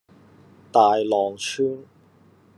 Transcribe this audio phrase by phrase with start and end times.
[0.71, 1.85] 大浪村